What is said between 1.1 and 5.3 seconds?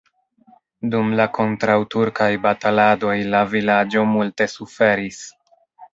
la kontraŭturkaj bataladoj la vilaĝo multe suferis.